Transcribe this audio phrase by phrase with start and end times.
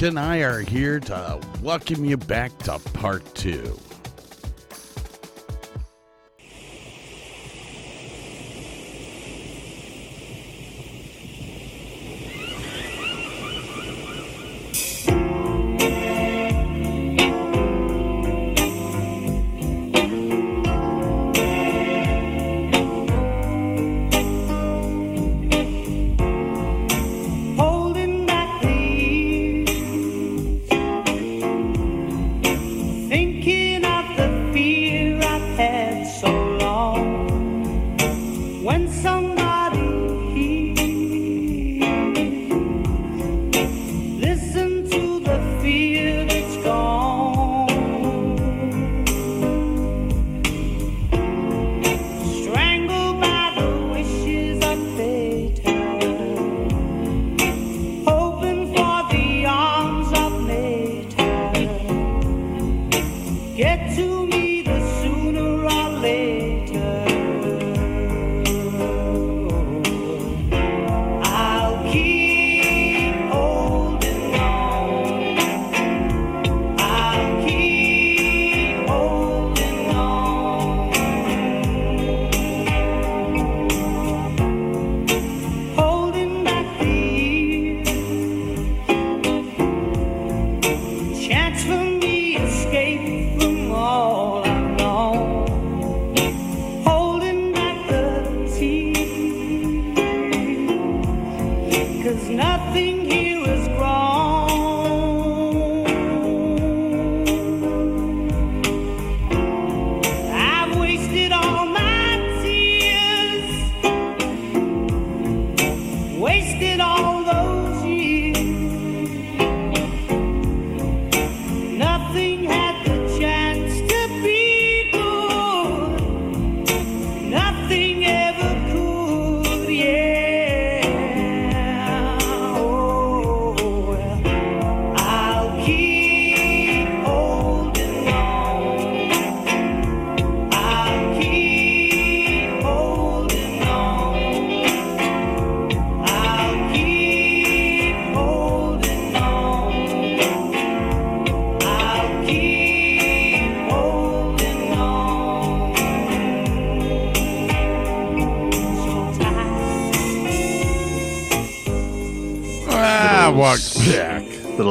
[0.00, 3.78] Burke and I are here to welcome you back to part two.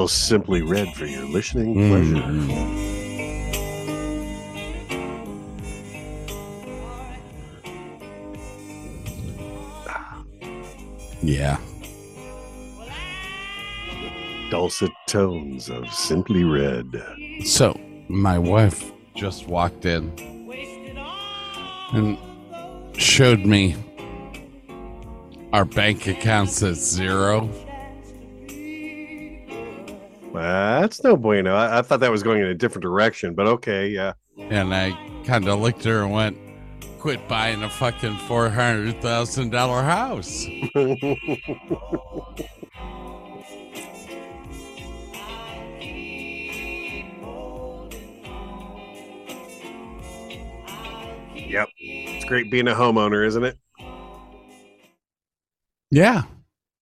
[0.09, 2.47] Simply red for your listening mm-hmm.
[2.50, 3.00] pleasure.
[11.22, 11.59] Yeah.
[14.50, 16.88] Dulcet tones of simply red.
[17.46, 20.12] So, my wife just walked in
[21.94, 22.18] and
[23.00, 23.75] showed me
[25.53, 27.48] our bank accounts at zero.
[30.39, 31.53] That's no bueno.
[31.56, 34.13] I, I thought that was going in a different direction, but okay, yeah.
[34.38, 34.91] And I
[35.25, 36.38] kind of looked at her and went,
[37.00, 40.45] quit buying a fucking $400,000 house.
[51.35, 51.68] Yep.
[51.80, 53.57] It's great being a homeowner, isn't it?
[55.92, 56.24] Yeah.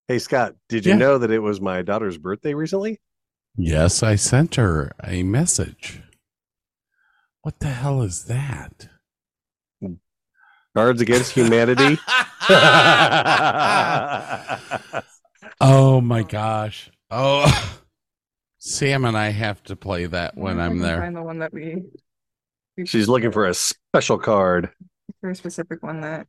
[0.07, 0.97] Hey, Scott, did you Yeah.
[0.97, 2.99] know that it was my daughter's birthday recently?
[3.57, 6.03] Yes, I sent her a message.
[7.41, 8.87] What the hell is that?
[10.75, 11.97] Cards Against Humanity.
[15.59, 16.91] oh my gosh.
[17.09, 17.79] Oh,
[18.59, 20.99] Sam and I have to play that when I I'm there.
[21.01, 21.81] Find the one that we
[22.85, 24.69] She's looking for a special card.
[25.19, 26.27] For a specific one that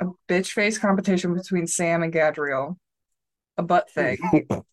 [0.00, 2.76] a bitch face competition between Sam and Gadriel.
[3.56, 4.18] A butt thing.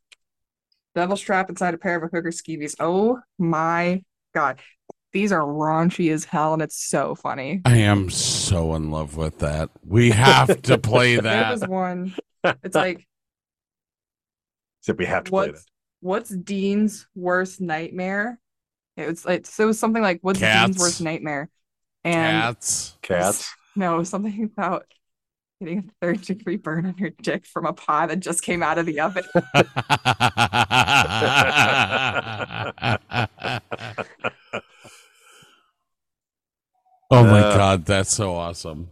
[0.98, 2.74] Devil strap inside a pair of a hooker skeevies.
[2.80, 4.04] Oh my
[4.34, 4.60] god.
[5.14, 7.62] These are raunchy as hell and it's so funny.
[7.66, 9.70] I am so in love with that.
[9.86, 11.52] We have to play There that.
[11.52, 12.16] was one.
[12.64, 13.06] It's like
[14.82, 15.66] Except we have to play what's
[16.00, 18.40] what's Dean's worst nightmare?
[18.96, 21.48] It was like so it was something like what's Dean's worst nightmare?
[22.06, 22.98] And Cats.
[23.04, 23.54] Cats.
[23.76, 24.88] no, it was something about
[25.60, 28.78] getting a third degree burn on your dick from a pie that just came out
[28.78, 29.24] of the oven.
[37.12, 38.90] oh my Uh, god, that's so awesome.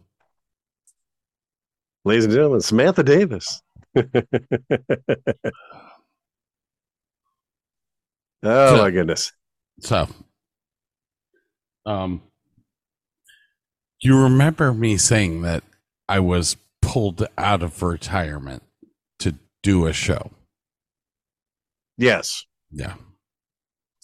[2.03, 3.61] Ladies and gentlemen, Samantha Davis.
[3.95, 4.03] oh
[8.43, 9.31] my goodness.
[9.79, 10.07] So,
[11.85, 12.21] um,
[14.01, 15.63] you remember me saying that
[16.07, 18.63] I was pulled out of retirement
[19.19, 20.31] to do a show?
[21.97, 22.45] Yes.
[22.71, 22.95] Yeah.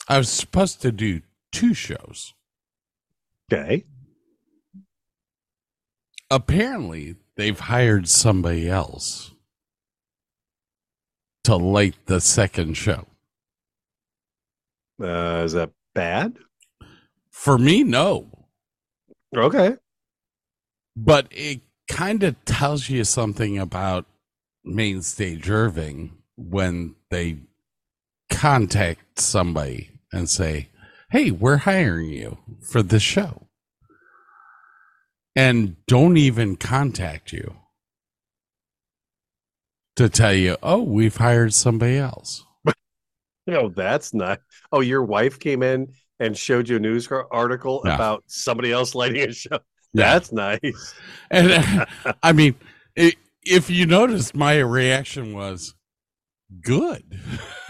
[0.08, 1.22] I was supposed to do
[1.52, 2.34] two shows.
[3.52, 3.86] Okay.
[6.30, 9.32] Apparently, they've hired somebody else
[11.44, 13.06] to light the second show.
[15.02, 16.38] Uh, is that bad?
[17.32, 18.48] For me, no.
[19.36, 19.76] Okay.
[20.96, 21.62] But it
[21.92, 24.06] kind of tells you something about
[24.64, 27.38] main stage Irving when they
[28.30, 30.70] contact somebody and say,
[31.12, 33.48] Hey, we're hiring you for this show.
[35.36, 37.56] And don't even contact you
[39.96, 42.44] to tell you, Oh, we've hired somebody else.
[43.50, 44.40] Oh, that's not.
[44.72, 47.96] Oh, your wife came in and showed you a news article Yeah.
[47.96, 49.60] about somebody else lighting a show.
[49.94, 50.14] Yeah.
[50.14, 50.94] That's nice.
[51.32, 51.86] And uh,
[52.22, 52.56] I mean,
[52.98, 55.76] i if you noticed, my reaction was
[56.62, 57.18] good.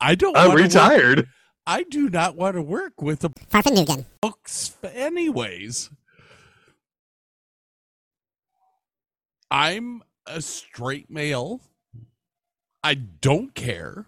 [0.00, 0.36] I don't.
[0.36, 1.28] I'm wanna work- retired.
[1.66, 4.06] I do not want to work with a Farfanugan.
[4.20, 5.90] books, anyways.
[9.50, 11.60] I'm a straight male.
[12.82, 14.06] I don't care.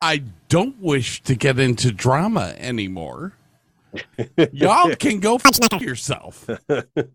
[0.00, 3.34] I don't wish to get into drama anymore.
[4.52, 6.46] Y'all can go f- yourself.
[6.46, 7.08] the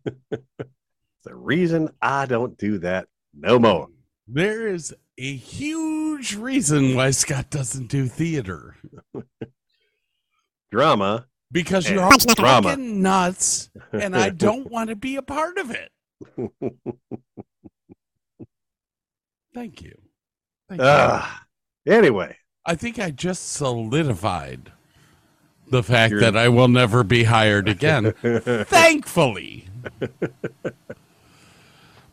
[1.28, 3.88] reason I don't do that no more.
[4.28, 8.76] There is a huge reason why Scott doesn't do theater
[10.72, 11.28] Drama.
[11.52, 12.70] because you're all drama.
[12.72, 15.92] fucking nuts, and I don't want to be a part of it.
[19.54, 19.96] Thank you.
[20.68, 20.88] Thank you.
[20.88, 21.46] Ah.
[21.86, 22.36] anyway,
[22.66, 24.72] I think I just solidified
[25.68, 28.14] the fact You're- that I will never be hired again.
[28.66, 29.66] Thankfully.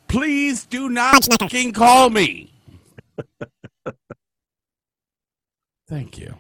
[0.09, 2.53] Please do not fucking call me.
[5.89, 6.35] Thank you.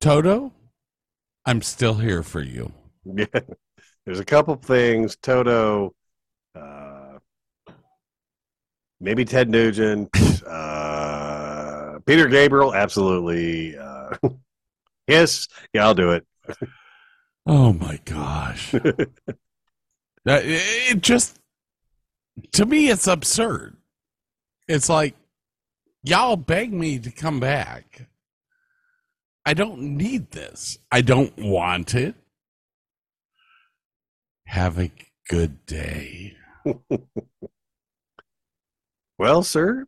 [0.00, 0.52] Toto,
[1.44, 2.72] I'm still here for you.
[3.04, 3.26] yeah,
[4.04, 5.16] there's a couple things.
[5.16, 5.94] Toto,
[6.54, 7.18] uh,
[9.00, 10.10] maybe Ted Nugent,
[10.46, 10.50] uh,
[12.06, 13.76] Peter Gabriel, absolutely.
[13.76, 14.16] Uh,
[15.08, 16.26] yes, yeah, I'll do it.
[17.46, 18.74] Oh my gosh.
[20.24, 21.38] That- it just,
[22.54, 23.76] to me, it's absurd.
[24.66, 25.14] It's like,
[26.02, 28.08] y'all beg me to come back.
[29.44, 30.78] I don't need this.
[30.90, 32.16] I don't want it.
[34.46, 34.90] Have a
[35.28, 36.36] good day.
[39.18, 39.86] Well, sir,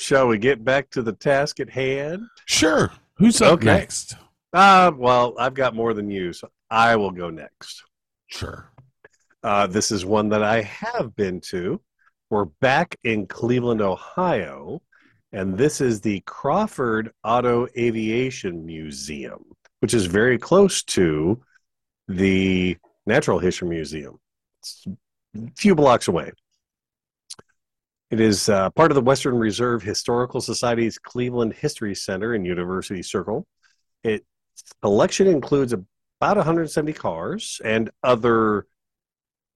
[0.00, 2.22] shall we get back to the task at hand?
[2.46, 2.90] Sure.
[3.16, 3.66] Who's up Okay.
[3.66, 4.16] next?
[4.52, 7.84] Uh, well, I've got more than you, so I will go next.
[8.28, 8.70] Sure.
[9.42, 11.80] Uh, this is one that I have been to.
[12.30, 14.80] We're back in Cleveland, Ohio,
[15.32, 19.44] and this is the Crawford Auto Aviation Museum,
[19.80, 21.42] which is very close to
[22.08, 22.76] the
[23.06, 24.18] Natural History Museum.
[24.60, 24.86] It's
[25.36, 26.32] a few blocks away.
[28.10, 33.02] It is uh, part of the Western Reserve Historical Society's Cleveland History Center in University
[33.02, 33.46] Circle.
[34.02, 34.24] Its
[34.82, 38.66] collection includes about 170 cars and other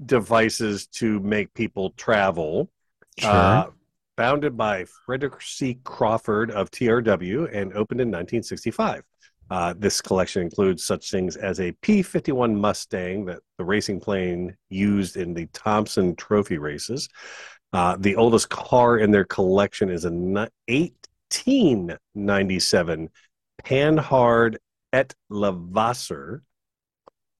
[0.05, 2.71] devices to make people travel.
[3.19, 3.31] Sure.
[3.31, 3.67] Uh,
[4.17, 5.79] founded by Frederick C.
[5.83, 9.03] Crawford of TRW and opened in 1965.
[9.51, 14.57] Uh, this collection includes such things as a P 51 Mustang, that the racing plane
[14.71, 17.09] used in the Thompson Trophy races.
[17.75, 23.11] Uh, the oldest car in their collection is a 1897
[23.65, 24.61] Panhard
[24.93, 26.45] et Levasseur.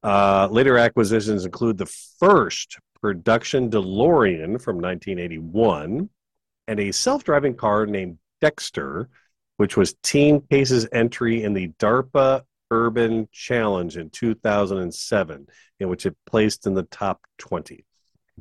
[0.03, 6.11] Uh, later acquisitions include the first production DeLorean from 1981
[6.67, 9.09] and a self driving car named Dexter,
[9.59, 15.47] which was Team Case's entry in the DARPA Urban Challenge in 2007,
[15.79, 17.85] in which it placed in the top 20.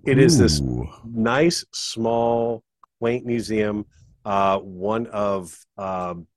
[0.06, 0.62] It is this
[1.06, 2.64] nice, small,
[3.00, 3.86] quaint museum.
[4.26, 6.28] Uh, one of um,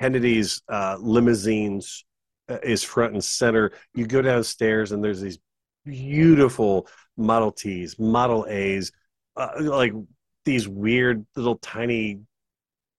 [0.00, 2.04] Kennedy's uh, limousines
[2.48, 3.72] uh, is front and center.
[3.94, 5.38] You go downstairs, and there's these
[5.84, 8.90] beautiful Model Ts, Model As,
[9.36, 9.92] uh, like
[10.44, 12.20] these weird little tiny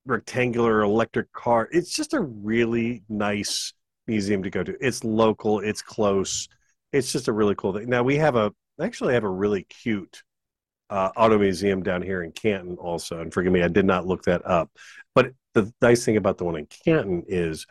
[0.05, 1.67] rectangular electric car.
[1.71, 3.73] It's just a really nice
[4.07, 4.75] museum to go to.
[4.85, 6.47] It's local, it's close.
[6.91, 7.89] It's just a really cool thing.
[7.89, 8.51] Now we have a
[8.81, 10.23] actually have a really cute
[10.89, 13.19] uh, auto museum down here in Canton also.
[13.19, 14.69] And forgive me, I did not look that up.
[15.15, 17.65] But the nice thing about the one in Canton is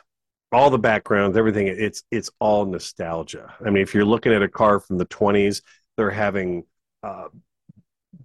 [0.53, 1.67] all the backgrounds, everything.
[1.67, 3.55] It's it's all nostalgia.
[3.65, 5.63] I mean, if you're looking at a car from the 20s,
[5.97, 6.65] they're having
[7.03, 7.29] uh,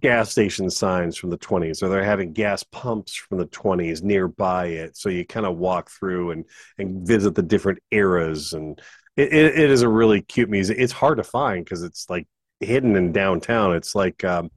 [0.00, 4.66] gas station signs from the 20s, or they're having gas pumps from the 20s nearby
[4.66, 4.96] it.
[4.96, 6.44] So you kind of walk through and
[6.76, 8.80] and visit the different eras, and
[9.16, 10.78] it, it, it is a really cute museum.
[10.80, 12.26] It's hard to find because it's like
[12.60, 13.74] hidden in downtown.
[13.74, 14.50] It's like, um,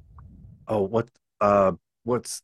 [0.68, 2.42] oh, what, uh, what's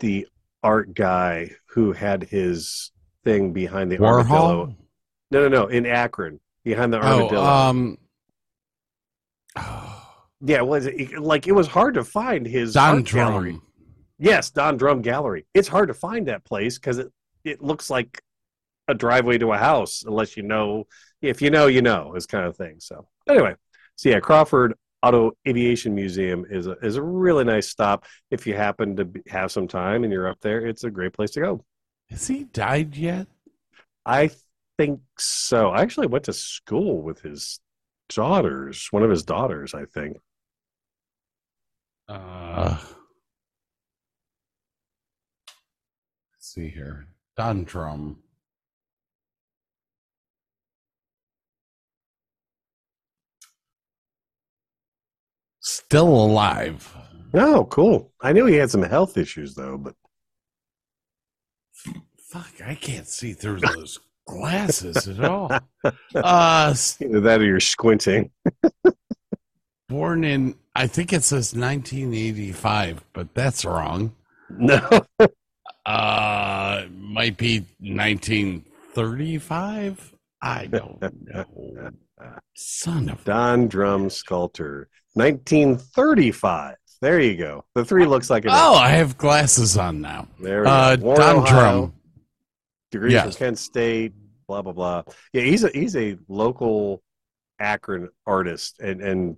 [0.00, 0.26] the
[0.62, 2.90] art guy who had his
[3.24, 4.66] thing behind the armadillo?
[4.66, 4.76] Warhol.
[5.30, 7.42] No, no, no, in Akron, behind the Oh, armadillo.
[7.44, 7.98] um,
[10.40, 13.50] yeah, was it like it was hard to find his Don art gallery.
[13.52, 13.62] Drumm.
[14.18, 15.46] Yes, Don Drumm Gallery.
[15.54, 17.12] It's hard to find that place because it
[17.44, 18.22] it looks like
[18.88, 20.86] a driveway to a house unless you know.
[21.22, 22.76] If you know, you know, is kind of thing.
[22.78, 23.54] So anyway,
[23.96, 28.04] so yeah, Crawford Auto Aviation Museum is a is a really nice stop.
[28.30, 31.12] If you happen to be, have some time and you're up there, it's a great
[31.12, 31.64] place to go.
[32.10, 33.26] Has he died yet?
[34.04, 34.30] I
[34.78, 35.70] think so.
[35.70, 37.60] I actually went to school with his
[38.08, 40.18] daughters, one of his daughters, I think.
[42.08, 42.86] Uh, let's
[46.38, 47.08] see here.
[47.36, 47.64] Don
[55.88, 56.92] Still alive.
[57.34, 58.12] Oh, cool.
[58.20, 59.94] I knew he had some health issues though, but
[62.28, 65.50] Fuck, I can't see through those glasses at all.
[66.16, 68.32] Uh, either that or you're squinting.
[69.88, 74.16] born in, I think it says 1985, but that's wrong.
[74.50, 74.80] No.
[75.84, 80.12] Uh, might be 1935.
[80.42, 81.92] I don't know.
[82.56, 86.76] Son of Don Drumm Sculptor, 1935.
[87.02, 87.64] There you go.
[87.74, 88.50] The three looks like it.
[88.52, 90.28] Oh, I have glasses on now.
[90.40, 91.04] there we Uh, go.
[91.04, 91.92] Warren, Don Ohio, Drumm.
[92.90, 93.24] Degrees Yes.
[93.36, 94.12] from Kent State.
[94.48, 95.02] Blah blah blah.
[95.32, 97.02] Yeah, he's a he's a local
[97.58, 99.36] Akron artist, and and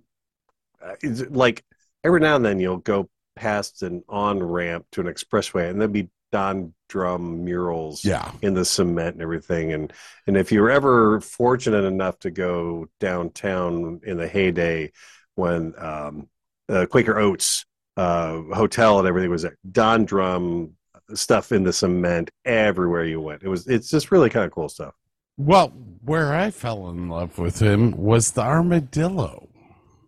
[0.83, 1.65] uh, it's like
[2.03, 5.91] every now and then you'll go past an on ramp to an expressway, and there'll
[5.91, 8.05] be Don Drumm murals.
[8.05, 8.31] Yeah.
[8.43, 9.91] in the cement and everything and
[10.27, 14.91] and if you're ever fortunate enough to go downtown in the heyday
[15.39, 16.27] when um
[16.69, 17.65] uh, quaker oats
[17.97, 20.71] uh hotel and everything was there don drum
[21.15, 23.41] stuff in the cement everywhere you went.
[23.41, 24.93] It was it's just really kind of cool stuff.
[25.37, 25.69] Well,
[26.03, 29.49] where I fell in love with him was the armadillo.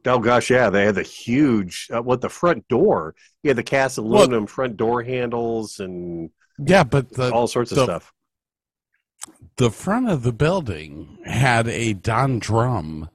[0.05, 3.15] oh gosh yeah they had the huge uh, what the front door.
[3.41, 7.77] You had the cast aluminum front door handles and Yeah, but the all sorts of
[7.77, 8.13] the- stuff.
[9.57, 13.09] the front of the building had a Don Drumm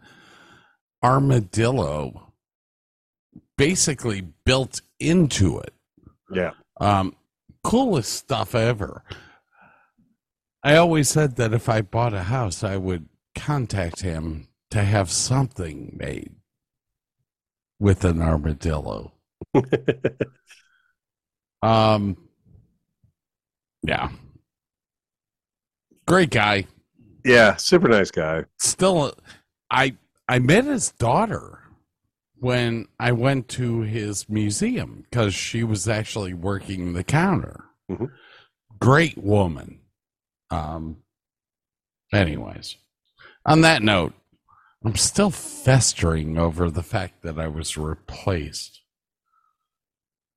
[1.07, 2.33] armadillo
[3.57, 5.73] basically built into it.
[6.33, 7.15] yeah Um,
[7.63, 9.03] coolest stuff ever.
[10.63, 15.11] I always said that if I bought a house, I would contact him to have
[15.11, 16.35] something made
[17.79, 19.13] with an armadillo.
[21.63, 22.17] Um,
[23.83, 24.11] yeah,
[26.07, 26.67] great guy.
[27.25, 29.15] yeah super nice guy Still,
[29.71, 29.97] I
[30.29, 31.61] I met his daughter
[32.39, 37.65] when I went to his museum because she was actually working the counter.
[37.91, 38.07] Mm-hmm.
[38.79, 39.81] Great woman.
[40.51, 40.99] Um,
[42.13, 42.77] anyways,
[43.45, 44.15] on that note,
[44.85, 48.83] I'm still festering over the fact that I was replaced.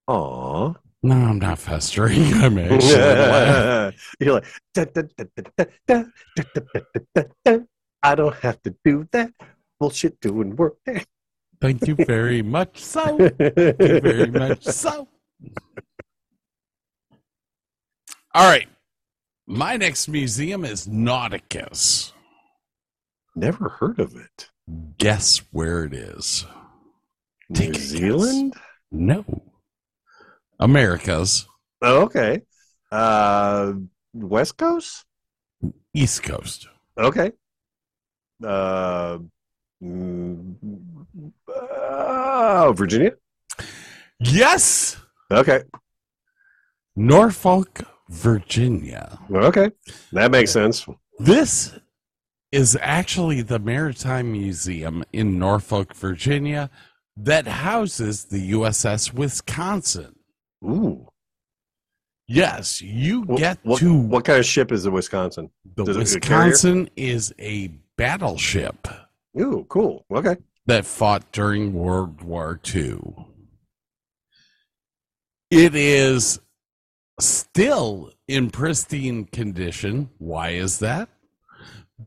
[0.07, 0.73] Aw.
[1.01, 2.33] No, I'm not festering.
[2.33, 3.95] I'm actually.
[4.19, 5.03] You're like, da, da,
[7.45, 7.59] da,
[8.01, 9.31] I don't have to do that
[9.79, 10.77] bullshit doing work.
[11.61, 12.79] Thank you very much.
[12.79, 13.39] So, thank
[13.79, 14.63] you very much.
[14.63, 15.07] So,
[18.33, 18.67] all right.
[19.47, 22.11] My next museum is Nauticus.
[23.35, 24.49] Never heard of it.
[24.99, 26.45] Guess where it is?
[27.49, 27.73] New.
[27.73, 28.53] Zealand?
[28.91, 29.25] No.
[30.59, 31.47] America's
[31.81, 32.41] Oh, okay.
[32.91, 33.73] Uh,
[34.13, 35.05] West Coast?
[35.93, 36.67] East Coast.
[36.97, 37.31] Okay.
[38.43, 39.19] Uh,
[41.47, 43.11] uh, Virginia?
[44.19, 44.97] Yes.
[45.31, 45.63] Okay.
[46.95, 49.19] Norfolk, Virginia.
[49.31, 49.71] Okay.
[50.11, 50.85] That makes sense.
[51.19, 51.77] This
[52.51, 56.69] is actually the Maritime Museum in Norfolk, Virginia,
[57.15, 60.15] that houses the USS Wisconsin.
[60.63, 61.07] Ooh.
[62.27, 65.49] Yes, you Wh- get what, to what kind of ship is the Wisconsin?
[65.75, 66.49] the does it- is it a carrier?
[66.49, 67.67] Wisconsin is a
[67.97, 68.87] battleship
[69.39, 70.05] Ooh, cool.
[70.13, 70.37] Okay.
[70.65, 73.25] that fought during World War II.
[75.51, 76.39] It is
[77.19, 80.09] still in pristine condition.
[80.19, 81.09] Why is that?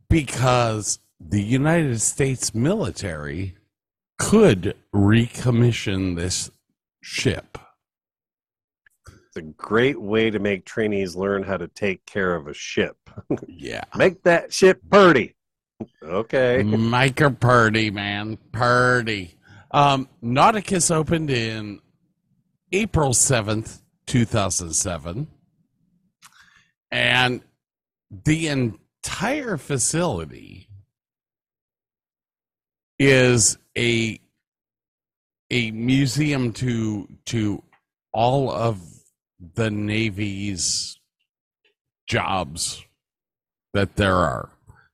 [0.09, 3.57] Because the United States military
[4.19, 6.51] could recommission this
[7.03, 7.59] ship.
[9.07, 12.97] It's a great way to make trainees learn how to take care of a ship.
[13.49, 13.85] Yeah.
[13.97, 15.37] Make that ship purdy.
[16.03, 16.63] Okay.
[16.63, 18.39] Micah Purdy, man.
[18.53, 19.35] Purdy.
[19.71, 21.81] Um, Nauticus opened in
[22.73, 25.29] April 7th, 2007.
[26.91, 27.41] And
[28.25, 30.69] the entire facility
[32.99, 34.21] is a
[35.51, 37.63] a museum to to
[38.13, 38.81] all of
[39.55, 40.99] the Navy's
[42.07, 42.85] jobs
[43.73, 44.51] that there are.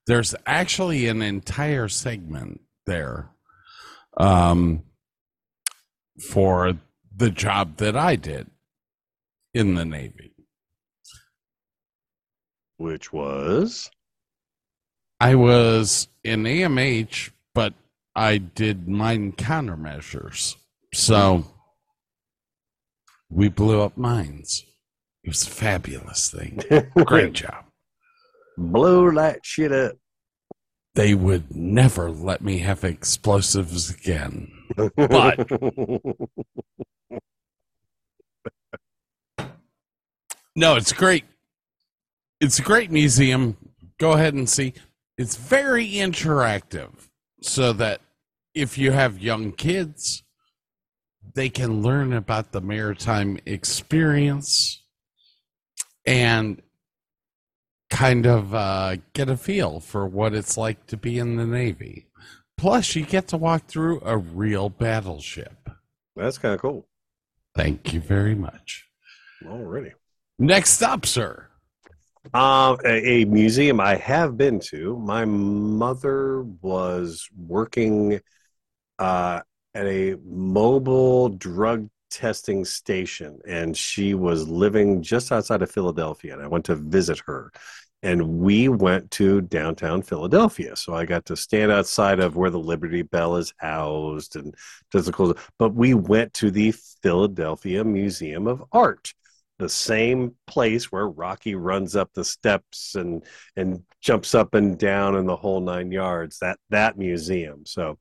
[0.08, 3.28] There's actually an entire segment there
[4.16, 4.84] um,
[6.30, 6.78] for
[7.14, 8.46] the job that I did
[9.52, 10.32] in the Navy.
[12.78, 13.90] Which was
[15.20, 17.74] I was in AMH, but
[18.16, 20.56] I did mine countermeasures.
[20.94, 21.44] So
[23.28, 24.64] we blew up mines.
[25.22, 26.62] It was a fabulous thing.
[27.04, 27.67] Great job.
[28.58, 29.96] Blow that shit up.
[30.94, 34.52] They would never let me have explosives again.
[34.96, 35.46] But-
[40.56, 41.24] No, it's great.
[42.40, 43.56] It's a great museum.
[43.98, 44.74] Go ahead and see.
[45.16, 46.90] It's very interactive
[47.40, 48.00] so that
[48.54, 50.24] if you have young kids,
[51.34, 54.82] they can learn about the maritime experience
[56.04, 56.60] and
[57.90, 62.06] kind of uh, get a feel for what it's like to be in the Navy.
[62.56, 65.70] Plus, you get to walk through a real battleship.
[66.16, 66.86] That's kind of cool.
[67.54, 68.86] Thank you very much.
[69.46, 69.92] Already.
[70.38, 71.46] Next up, sir.
[72.34, 74.98] Um, a, a museum I have been to.
[74.98, 78.20] My mother was working
[78.98, 79.40] uh,
[79.74, 86.34] at a mobile drug testing station, and she was living just outside of Philadelphia.
[86.34, 87.52] And I went to visit her,
[88.02, 90.76] and we went to downtown Philadelphia.
[90.76, 94.54] So I got to stand outside of where the Liberty Bell is housed, and
[95.12, 95.36] cool.
[95.58, 99.12] But we went to the Philadelphia Museum of Art
[99.58, 103.24] the same place where Rocky runs up the steps and
[103.56, 106.38] and jumps up and down in the whole nine yards.
[106.38, 107.66] That that museum.
[107.66, 107.98] So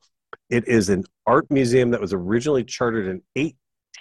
[0.49, 3.21] it is an art museum that was originally chartered in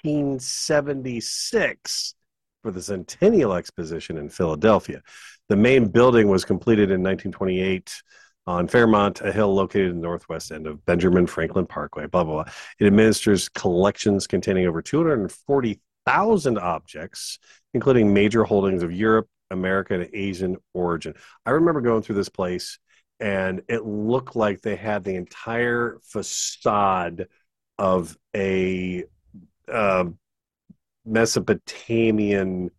[0.03, 2.15] 1876
[2.63, 5.01] for the Centennial Exposition in Philadelphia.
[5.49, 8.03] The main building was completed in 1928
[8.47, 12.07] on Fairmount, a hill located in the northwest end of Benjamin Franklin Parkway.
[12.07, 12.53] Blah blah blah.
[12.79, 17.39] It administers collections containing over 240,000 objects,
[17.75, 21.15] including major holdings of Europe, America, and Asian origin.
[21.45, 22.79] I remember going through this place,
[23.21, 27.29] and it looked like they had the entire facade
[27.79, 29.05] of a
[29.73, 30.05] uh,
[31.05, 32.71] Mesopotamian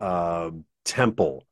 [0.00, 0.50] uh,
[0.84, 1.46] temple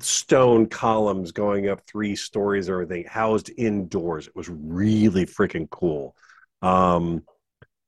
[0.00, 4.26] stone columns going up three stories or everything housed indoors.
[4.26, 6.16] It was really freaking cool.
[6.62, 7.22] Um,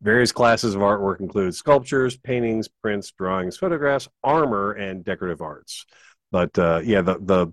[0.02, 5.86] various classes of artwork include sculptures paintings prints drawings photographs armor and decorative arts.
[6.30, 7.52] But uh, yeah the, the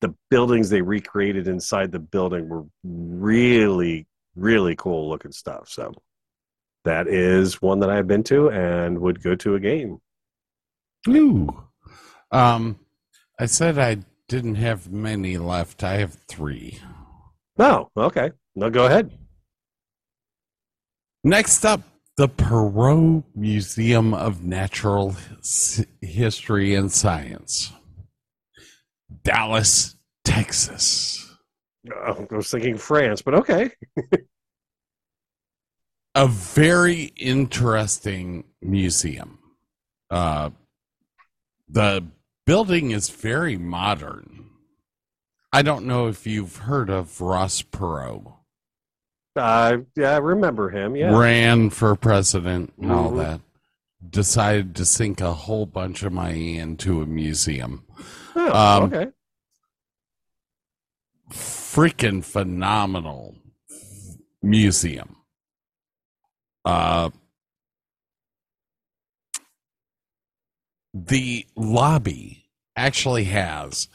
[0.00, 4.06] the buildings they recreated inside the building were really
[4.36, 5.92] really cool looking stuff so
[6.84, 10.00] that is one that i've been to and would go to again
[11.08, 11.64] Ooh.
[12.30, 12.78] Um,
[13.38, 15.84] I said I didn't have many left.
[15.84, 16.78] I have three.
[17.58, 18.32] No, okay.
[18.56, 19.16] No, go ahead.
[21.22, 21.82] Next up,
[22.16, 25.16] the Perot Museum of Natural
[26.00, 27.72] History and Science,
[29.22, 31.20] Dallas, Texas.
[31.92, 33.70] Oh, I was thinking France, but okay.
[36.14, 39.38] A very interesting museum.
[40.10, 40.50] Uh,
[41.68, 42.04] the
[42.46, 44.50] building is very modern.
[45.52, 48.32] I don't know if you've heard of Ross Perot.
[49.36, 50.94] Uh, yeah, I remember him.
[50.94, 51.16] Yeah.
[51.18, 53.16] ran for president and all Mhm.
[53.16, 53.40] that.
[54.08, 57.84] Decided to sink a whole bunch of money into a museum.
[58.36, 59.10] Oh, Um, okay.
[61.30, 63.34] Freaking phenomenal
[64.42, 65.16] museum.
[66.64, 67.10] Uh,
[70.94, 72.44] the lobby
[72.76, 73.88] actually has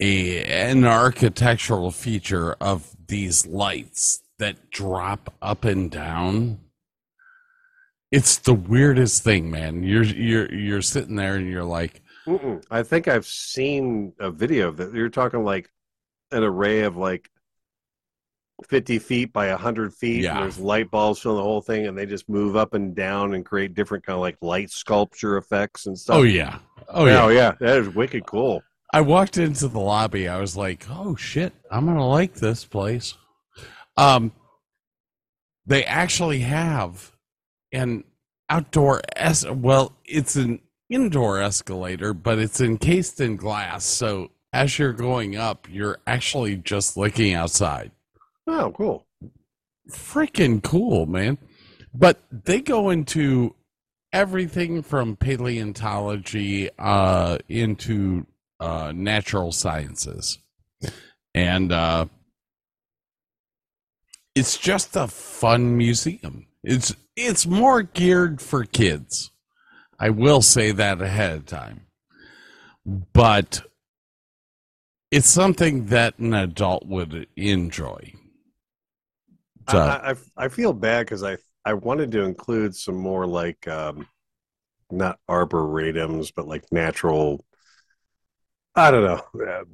[0.00, 6.58] a an architectural feature of these lights that drop up and down.
[8.10, 9.82] It's the weirdest thing, man.
[9.82, 12.64] You're you're you're sitting there and you're like, Mm-mm.
[12.70, 14.92] I think I've seen a video of that.
[14.92, 15.70] You're talking like
[16.32, 17.30] an array of like
[18.68, 20.22] 50 feet by 100 feet.
[20.22, 20.40] Yeah.
[20.40, 23.44] There's light bulbs filling the whole thing, and they just move up and down and
[23.44, 26.16] create different kind of like light sculpture effects and stuff.
[26.16, 27.38] oh yeah, oh yeah, Oh, yeah.
[27.38, 27.52] yeah.
[27.60, 28.62] That is wicked cool.
[28.92, 30.26] I walked into the lobby.
[30.28, 33.14] I was like, "Oh shit, I'm gonna like this place."
[33.96, 34.32] Um,
[35.66, 37.12] they actually have
[37.72, 38.04] an
[38.48, 43.84] outdoor es- well, it's an indoor escalator, but it's encased in glass.
[43.84, 47.92] So as you're going up, you're actually just looking outside.
[48.46, 49.06] Oh, cool.
[49.90, 51.38] Freaking cool, man!
[51.92, 53.54] But they go into
[54.12, 58.26] everything from paleontology uh, into
[58.60, 60.38] uh, natural sciences,
[61.34, 62.06] and uh,
[64.34, 66.46] it's just a fun museum.
[66.62, 69.30] It's it's more geared for kids.
[69.98, 71.86] I will say that ahead of time,
[72.86, 73.62] but
[75.10, 78.14] it's something that an adult would enjoy.
[79.70, 83.26] I, So, I, I- I feel bad because I, I wanted to include some more
[83.26, 84.06] like, um,
[84.90, 87.44] not arboretums, but like natural,
[88.74, 89.64] I don't know, uh,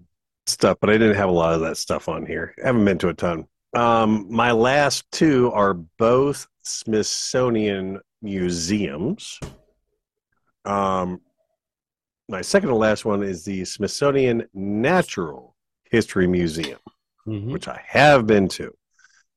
[0.46, 2.54] stuff, but I didn't have a lot of that stuff on here.
[2.62, 3.46] I haven't been to a ton.
[3.74, 9.38] Um, my last two are both Smithsonian museums.
[10.64, 11.20] Um,
[12.28, 15.54] my second to last one is the Smithsonian Natural
[15.90, 16.80] History Museum,
[17.26, 17.52] Mhm.
[17.52, 18.74] which I have been to.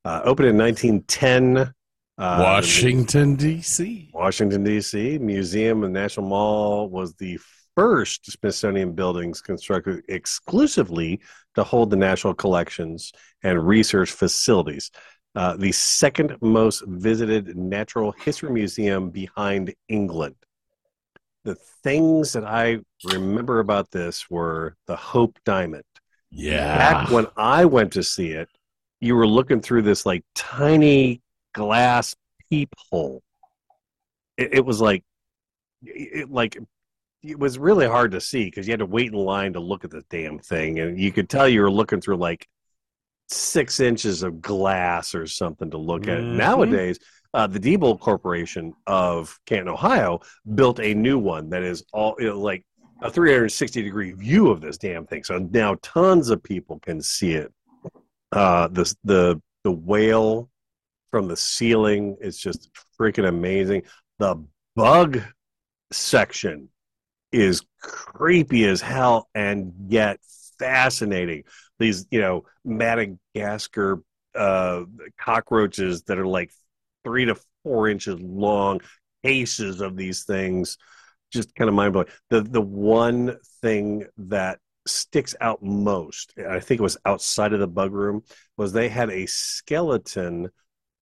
[0.04, 1.74] Uh, opened in 1910.
[2.18, 4.10] Uh, Washington D.C.
[4.12, 5.18] Washington, D.C.
[5.18, 7.38] Museum and National Mall was the
[7.76, 11.20] first Smithsonian buildings constructed exclusively
[11.54, 14.90] to hold the national collections and research facilities.
[15.34, 20.34] Uh, the second most visited natural history museum behind England.
[21.44, 25.84] The things that I remember about this were the Hope Diamond.
[26.30, 26.76] Yeah.
[26.76, 28.48] Back when I went to see it,
[29.00, 31.22] you were looking through this like tiny
[31.54, 32.14] glass
[32.50, 33.22] peephole.
[34.36, 35.04] It, it was like,
[35.82, 36.56] it, like
[37.22, 39.84] it was really hard to see because you had to wait in line to look
[39.84, 42.46] at the damn thing, and you could tell you were looking through like
[43.28, 46.18] six inches of glass or something to look at.
[46.18, 46.34] Mhm.
[46.34, 46.98] Nowadays,
[47.32, 50.20] uh, the Diebold Corporation of Canton, Ohio,
[50.54, 52.64] built a new one that is all you know, like
[53.02, 55.24] a 360 degree view of this damn thing.
[55.24, 57.52] So now tons of people can see it.
[58.32, 60.48] Uh, the the the whale
[61.10, 63.82] from the ceiling is just freaking amazing.
[64.18, 64.42] The
[64.76, 65.20] bug
[65.92, 66.68] section
[67.32, 70.20] is creepy as hell and yet
[70.58, 71.44] fascinating.
[71.78, 74.02] These, you know, Madagascar
[74.34, 74.84] uh,
[75.18, 76.52] cockroaches that are like
[77.04, 78.80] three to four inches long,
[79.24, 80.76] cases of these things,
[81.32, 82.08] just kind of mind blowing.
[82.28, 87.66] The the one thing that sticks out most, I think it was outside of the
[87.66, 88.22] bug room,
[88.56, 90.50] was they had a skeleton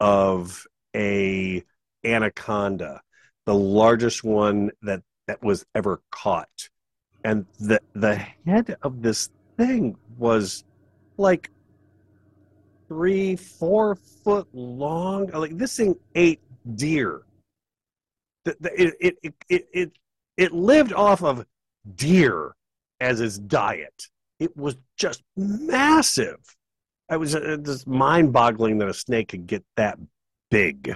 [0.00, 0.64] of
[0.94, 1.62] a
[2.04, 3.02] anaconda,
[3.46, 6.68] the largest one that that was ever caught.
[7.24, 10.64] And the the head of this thing was
[11.16, 11.50] like
[12.88, 15.26] three, four foot long.
[15.28, 16.40] Like this thing ate
[16.74, 17.22] deer.
[18.44, 19.92] The- the- It it it it it,
[20.36, 21.44] it lived off of
[21.96, 22.54] deer
[23.00, 24.04] as its diet.
[24.40, 26.38] It was just massive.
[27.11, 29.98] I was uh, just mind-boggling that a snake could get that
[30.50, 30.94] big.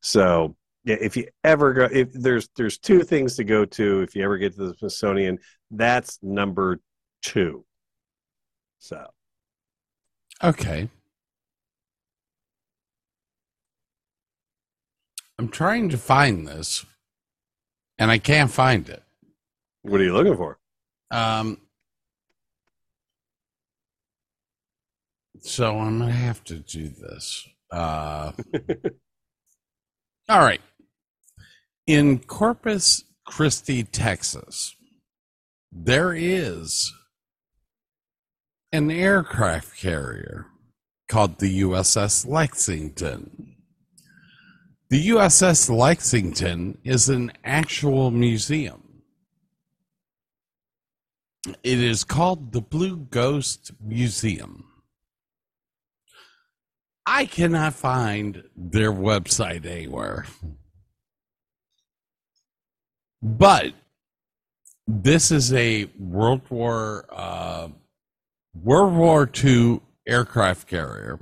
[0.00, 4.14] So Yeah, if you ever go, if there's there's two things to go to if
[4.14, 5.38] you ever get to the Smithsonian,
[5.70, 6.80] that's number
[7.22, 7.64] two.
[8.78, 9.06] So
[10.42, 10.88] Okay.
[15.38, 16.84] I'm trying to find this,
[17.98, 19.02] and I can't find it.
[19.82, 20.57] what are you looking for?
[21.10, 21.58] Um,
[25.40, 27.48] so I'm gonna have to do this.
[27.70, 28.32] Uh,
[30.28, 30.60] all right.
[31.86, 34.74] In Corpus Christi, Texas,
[35.72, 36.92] there is
[38.72, 40.46] an aircraft carrier
[41.08, 43.56] called the USS Lexington.
[44.90, 48.87] The USS Lexington is an actual museum.
[51.46, 54.64] It is called the Blue Ghost Museum.
[57.06, 60.26] I cannot find their website anywhere.
[63.22, 63.72] But
[64.86, 67.68] this is a World War uh,
[68.54, 71.20] World War II aircraft carrier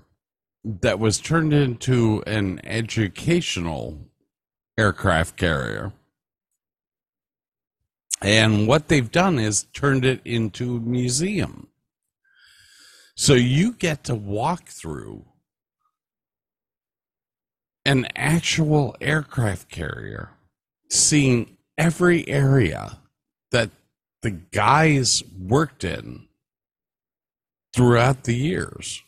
[0.65, 3.99] that was turned into an educational
[4.79, 5.93] aircraft carrier.
[8.23, 11.69] And what they've done is turned it into a museum.
[13.15, 15.25] So you get to walk through
[17.85, 20.31] an actual aircraft carrier,
[20.91, 22.99] seeing every area
[23.53, 23.71] that
[24.23, 26.27] the guys worked in
[27.73, 29.03] throughout the years.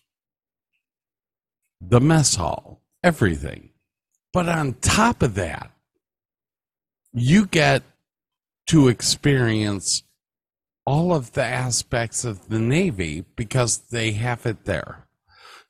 [1.81, 3.71] The mess hall, everything.
[4.33, 5.71] But on top of that,
[7.12, 7.83] you get
[8.68, 10.02] to experience
[10.87, 15.07] all of the aspects of the Navy because they have it there.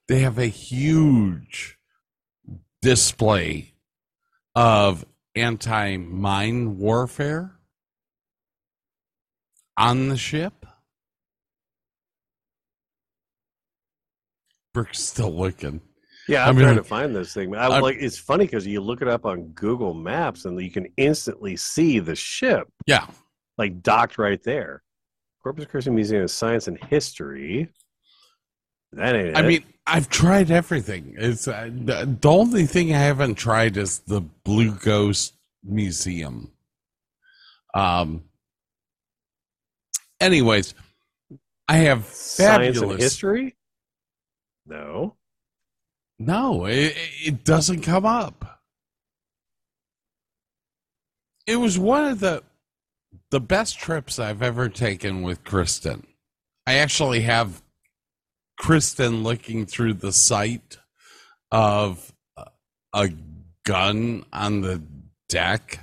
[0.06, 1.78] They have a huge
[2.82, 3.74] display
[4.54, 7.58] of anti mine warfare
[9.76, 10.66] on the ship.
[14.74, 15.80] Brick's still looking.
[16.28, 17.54] Yeah, I'm I mean, trying to find this thing.
[17.54, 20.70] I, I'm- like it's funny because you look it up on Google Maps and you
[20.70, 23.06] can instantly see the ship Yeah.
[23.56, 24.82] like docked right there.
[25.42, 27.68] Corpus Christi Museum of Science and History.
[28.92, 29.46] That ain't I it.
[29.46, 31.14] mean, I've tried everything.
[31.16, 36.52] It's uh, the, the only thing I haven't tried is the Blue Ghost Museum.
[37.74, 38.24] Um.
[40.20, 40.74] Anyways,
[41.68, 43.56] I have science and history.
[44.66, 45.16] No,
[46.18, 48.60] No, it, it doesn't come up.
[51.46, 52.42] It was one of the
[53.30, 56.06] the best trips I've ever taken with Kristen.
[56.66, 57.62] I actually have
[58.58, 60.78] Kristen looking through the sight
[61.50, 62.12] of
[62.92, 63.10] a-
[63.64, 64.82] gun on the
[65.28, 65.80] deck,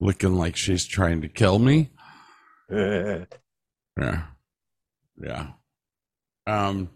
[0.00, 1.90] looking like she's trying to kill me.
[3.96, 4.24] Yeah.
[5.22, 5.46] Yeah.
[6.48, 6.90] Um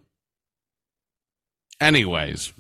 [1.81, 2.53] anyways,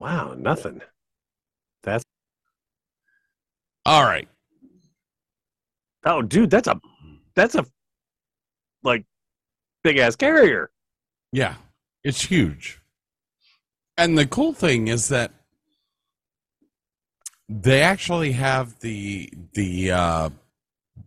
[0.00, 0.80] wow, nothing.
[1.82, 2.04] That's
[3.86, 4.28] all right.
[6.04, 6.80] oh, dude, that's a
[7.34, 7.64] that's a
[8.82, 9.04] like
[9.82, 10.70] big ass carrier.
[11.32, 11.54] Yeah.
[12.04, 12.80] It's huge.
[13.96, 15.32] And the cool thing is that
[17.48, 20.30] they actually have the the uh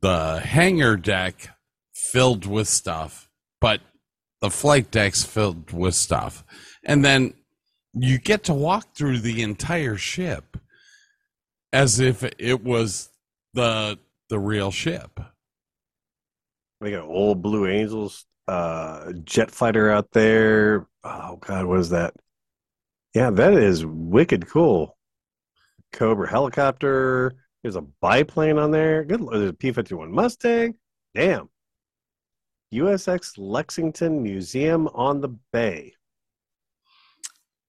[0.02, 1.50] the hangar deck
[1.94, 3.82] filled with stuff, but
[4.42, 6.44] the flight deck's filled with stuff.
[6.84, 7.34] And then
[7.94, 10.58] you get to walk through the entire ship
[11.74, 13.10] as if it was
[13.54, 14.00] the
[14.30, 15.20] the real ship.
[16.80, 20.88] We got old Blue Angels uh jet fighter out there.
[21.04, 22.16] Oh god, what is that?
[23.14, 24.98] Yeah, that is wicked cool.
[25.92, 27.36] Cobra helicopter.
[27.62, 29.04] There's a biplane on there.
[29.04, 29.22] Good.
[29.30, 30.76] There's a P fifty one Mustang.
[31.14, 31.50] Damn.
[32.74, 35.94] USX Lexington Museum on the Bay.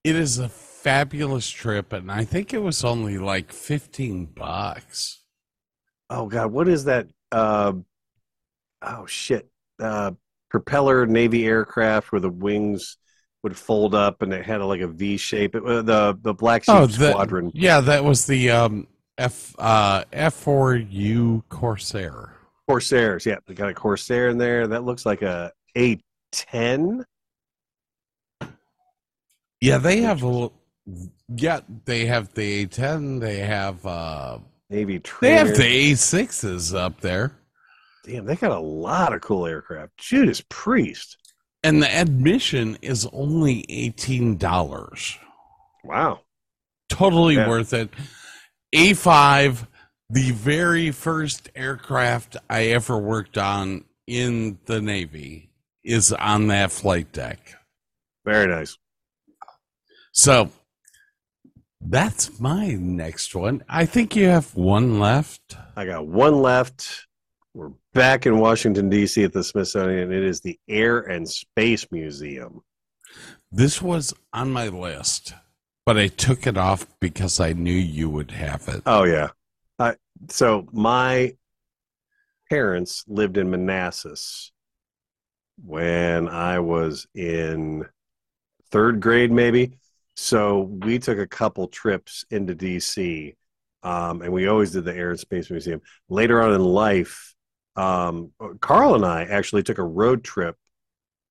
[0.04, 5.20] It is a fabulous trip, and I think it was only like fifteen bucks.
[6.10, 7.06] Oh god, what is that?
[7.30, 7.74] Uh,
[8.82, 9.48] oh shit.
[9.80, 10.12] Uh,
[10.50, 12.96] propeller Navy aircraft where the wings
[13.42, 15.54] would fold up and it had like a V shape.
[15.54, 17.50] It was the the Black Sheep Oh, the- Squadron.
[17.54, 18.86] Yeah, that was the um,
[19.18, 22.34] F uh, F four U Corsair.
[22.72, 24.66] Corsairs, yeah, they got a Corsair in there.
[24.66, 26.00] That looks like a A
[26.32, 27.04] ten.
[29.60, 30.50] Yeah, they have a.
[31.36, 33.18] Yeah, they have the A ten.
[33.18, 34.38] They have uh,
[34.70, 37.32] Navy they have the A sixes up there,
[38.04, 39.96] Damn, they got a lot of cool aircraft.
[39.98, 41.18] Judas Priest.
[41.62, 45.16] and the admission is only eighteen dollars
[45.84, 46.20] Wow.
[46.88, 47.48] totally Yeah.
[47.48, 47.90] worth it.
[48.74, 49.66] A5,
[50.12, 55.48] the very first aircraft I ever worked on in the Navy,
[55.82, 57.38] is on that flight deck.
[58.26, 58.76] Very nice.
[60.12, 60.50] So
[61.80, 63.64] that's my next one.
[63.70, 65.56] I think you have one left.
[65.76, 67.06] I got one left.
[67.54, 69.24] We're back in Washington, D.C.
[69.24, 70.12] at the Smithsonian.
[70.12, 72.60] It is the Air and Space Museum.
[73.50, 75.32] This was on my list,
[75.86, 78.82] but I took it off because I knew you would have it.
[78.84, 79.30] Oh, yeah.
[80.28, 81.34] So my
[82.48, 84.52] parents lived in Manassas
[85.62, 87.86] when I was in
[88.70, 89.78] third grade, maybe.
[90.14, 93.34] So we took a couple trips into D.C.
[93.82, 95.80] Um, and we always did the Air and Space Museum.
[96.08, 97.34] Later on in life,
[97.76, 100.56] um, Carl and I actually took a road trip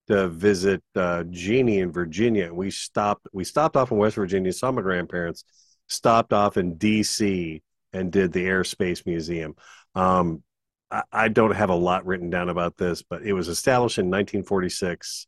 [0.08, 2.52] to visit uh, Jeannie in Virginia.
[2.54, 3.28] We stopped.
[3.32, 4.52] We stopped off in West Virginia.
[4.52, 5.46] Saw my grandparents.
[5.88, 7.62] Stopped off in D.C.
[7.94, 9.56] and did the Air Space Museum.
[9.96, 10.44] Um,
[10.90, 14.06] I, I don't have a lot written down about this, but it was established in
[14.06, 15.28] 1946.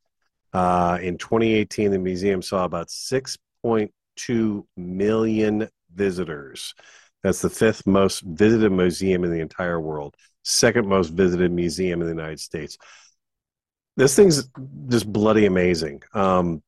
[0.53, 6.73] Uh, in 2018, the museum saw about 6.2 million visitors.
[7.23, 12.07] That's the fifth most visited museum in the entire world, second most visited museum in
[12.07, 12.77] the United States.
[13.95, 14.47] This thing's
[14.89, 16.03] just bloody amazing.
[16.13, 16.61] Um,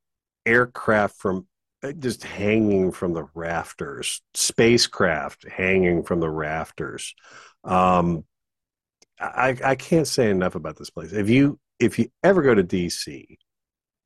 [0.46, 1.48] aircraft from
[1.94, 7.16] just hanging from the rafters, spacecraft hanging from the rafters.
[7.64, 8.26] Um,
[9.20, 11.14] I, I can't say enough about this place.
[11.14, 13.38] If you if you ever go to DC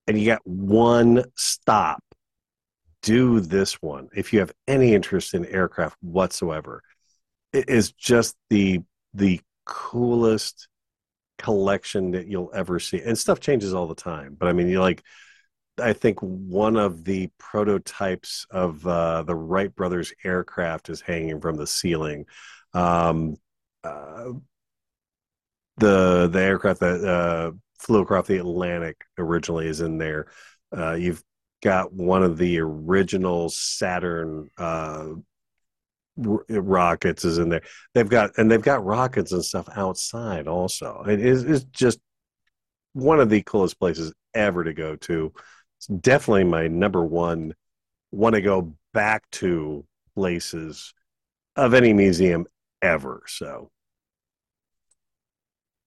[0.07, 2.03] and you got one stop,
[3.01, 4.09] do this one.
[4.15, 6.81] If you have any interest in aircraft whatsoever,
[7.53, 8.81] it is just the
[9.13, 10.67] the coolest
[11.37, 13.01] collection that you'll ever see.
[13.01, 14.35] And stuff changes all the time.
[14.37, 15.03] But I mean, you like
[15.79, 21.55] I think one of the prototypes of uh, the Wright brothers aircraft is hanging from
[21.55, 22.25] the ceiling.
[22.73, 23.37] Um,
[23.83, 24.31] uh,
[25.77, 30.27] the the aircraft that uh, flew across the Atlantic originally is in there.
[30.75, 31.23] Uh, you've
[31.63, 35.09] got one of the original Saturn uh,
[36.17, 37.61] rockets is in there.
[37.93, 41.03] They've got and they've got rockets and stuff outside also.
[41.07, 41.99] It is it's just
[42.93, 45.33] one of the coolest places ever to go to.
[45.79, 47.55] It's definitely my number one.
[48.11, 50.93] Want to go back to places
[51.55, 52.45] of any museum
[52.81, 53.23] ever.
[53.27, 53.71] So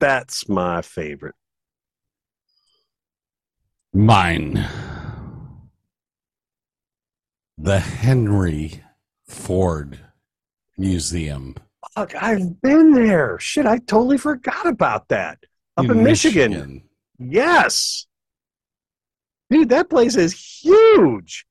[0.01, 1.35] that's my favorite.
[3.93, 4.67] Mine.
[7.59, 8.83] The Henry
[9.29, 10.01] Ford
[10.79, 11.55] Museum.
[11.95, 13.39] Fuck, I've been there.
[13.39, 15.39] Shit, I totally forgot about that.
[15.77, 16.85] Up in, Michigan.
[17.19, 18.07] Yes.
[19.53, 21.45] Dude, that place is huge.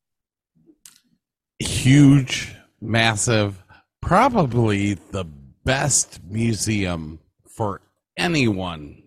[1.59, 3.63] Huge, massive,
[4.01, 5.25] probably the
[5.63, 7.81] best museum for
[8.17, 9.03] anyone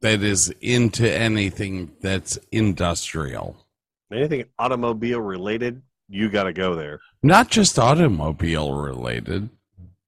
[0.00, 3.66] that is into anything that's industrial.
[4.10, 7.00] Anything automobile related, you got to go there.
[7.22, 9.50] Not just automobile related.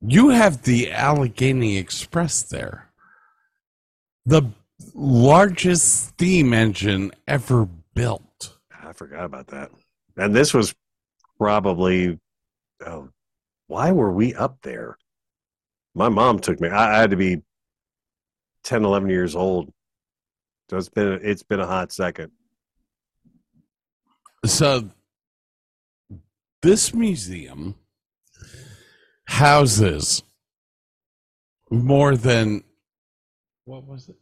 [0.01, 2.89] You have the Allegheny Express there.
[4.25, 4.45] The
[4.95, 8.59] largest steam engine ever built.
[8.83, 9.71] I forgot about that.
[10.17, 10.75] And this was
[11.39, 12.19] probably,
[12.87, 13.11] oh,
[13.67, 14.99] why were we up there?
[15.95, 16.69] My mom took me.
[16.69, 17.43] I, I had to be
[18.65, 19.73] 10, 11 years old.
[20.71, 22.33] So it's been it's been a hot second.
[24.47, 24.91] So
[26.63, 27.75] this museum
[29.27, 30.23] houses
[31.71, 32.65] more than
[33.67, 34.17] what was it?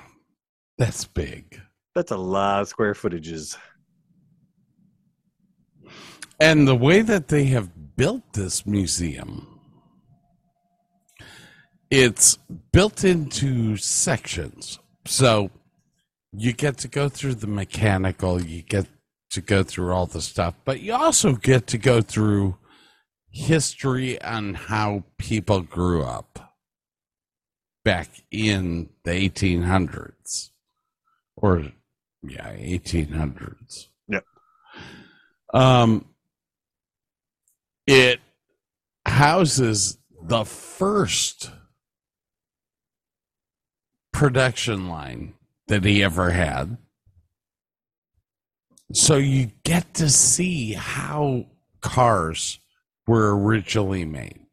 [0.77, 1.61] That's big.
[1.95, 3.57] That's a lot of square footages.
[6.39, 9.59] And the way that they have built this museum,
[11.91, 12.37] it's
[12.71, 14.79] built into sections.
[15.05, 15.51] So
[16.35, 18.87] you get to go through the mechanical, you get
[19.33, 22.57] to go through all the stuff, but you also get to go through
[23.29, 26.53] history on how people grew up
[27.83, 30.49] back in the 1800s
[31.35, 31.71] or
[32.21, 34.23] yeah 1800s Yep.
[35.53, 36.05] um
[37.87, 38.19] it
[39.05, 41.51] houses the first
[44.13, 45.33] production line
[45.67, 46.77] that he ever had
[48.91, 51.45] so you get to see how
[51.81, 52.59] cars
[53.07, 54.45] were originally made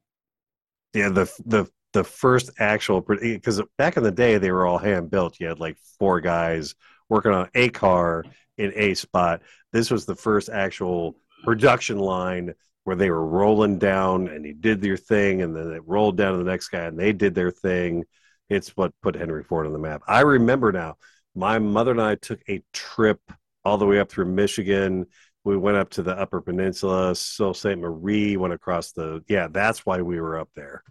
[0.94, 5.10] Yeah, the the the first actual because back in the day they were all hand
[5.10, 5.38] built.
[5.40, 6.74] You had like four guys
[7.08, 8.24] working on a car
[8.58, 9.42] in a spot.
[9.72, 12.54] This was the first actual production line
[12.84, 16.32] where they were rolling down and you did your thing and then it rolled down
[16.32, 18.04] to the next guy and they did their thing.
[18.48, 20.02] It's what put Henry Ford on the map.
[20.08, 20.96] I remember now,
[21.34, 23.20] my mother and I took a trip
[23.64, 25.06] all the way up through Michigan.
[25.44, 27.76] We went up to the Upper Peninsula, Sault Ste.
[27.76, 29.24] Marie, went across the.
[29.28, 30.82] Yeah, that's why we were up there.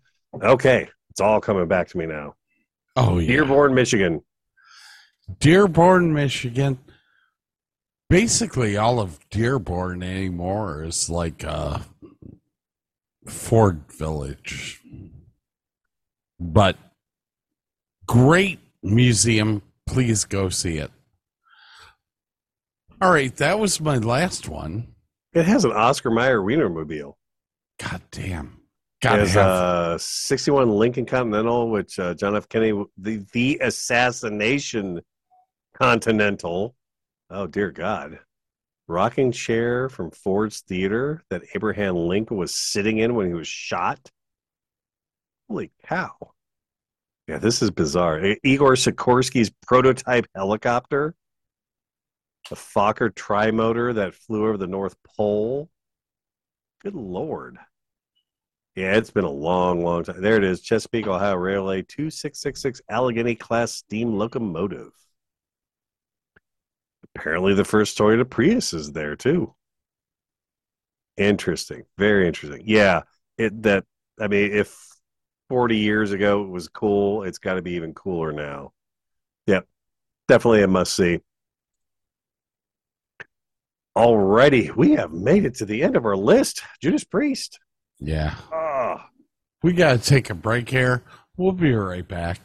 [0.41, 2.35] Okay, it's all coming back to me now.
[2.95, 3.27] Oh yeah.
[3.27, 4.21] Dearborn, Michigan.
[5.39, 6.79] Dearborn, Michigan.
[8.09, 11.79] Basically, all of Dearborn anymore is like uh,
[13.27, 14.81] Ford Village.
[16.39, 16.77] But
[18.07, 19.61] great museum.
[19.85, 20.91] Please go see it.
[23.01, 24.93] All right, that was my last one.
[25.33, 27.13] It has an Oscar Mayer Wienermobile.
[27.79, 28.59] God damn.
[29.01, 32.49] It has uh, 61 Lincoln Continental, which uh, John F.
[32.49, 34.99] Kennedy, the, the assassination
[35.73, 36.75] Continental.
[37.29, 38.19] Oh, dear God.
[38.89, 44.11] Rocking chair from Ford's Theater that Abraham Lincoln was sitting in when he was shot.
[45.47, 46.33] Holy cow.
[47.29, 48.35] Yeah, this is bizarre.
[48.43, 51.13] Igor Sikorsky's prototype helicopter,
[52.51, 55.69] a Fokker trimotor that flew over the North Pole.
[56.81, 57.57] Good Lord.
[58.75, 60.21] Yeah, it's been a long, long time.
[60.21, 64.91] There it is Chesapeake, Ohio Railway 2666 Allegheny class steam locomotive.
[67.15, 69.53] Apparently, the first Toyota Prius is there too.
[71.17, 71.83] Interesting.
[71.97, 72.63] Very interesting.
[72.65, 73.01] Yeah,
[73.37, 73.85] it that
[74.19, 74.77] I mean, if
[75.49, 78.71] 40 years ago it was cool, it's got to be even cooler now.
[79.47, 79.67] Yep.
[80.27, 81.19] Definitely a must see.
[83.99, 86.61] Alrighty, we have made it to the end of our list.
[86.81, 87.59] Judas Priest.
[87.99, 88.33] Yeah.
[88.49, 88.95] Oh,
[89.61, 91.03] We got to take a break here.
[91.35, 92.39] We'll be right back.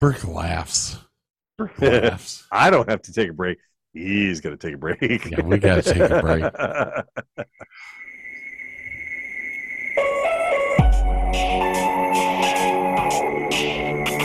[0.00, 0.96] Brick laughs.
[1.58, 2.46] Brick laughs.
[2.50, 3.58] I don't have to take a break.
[3.92, 5.26] He's going to take a break.
[5.30, 6.44] Yeah, we gotta take a break.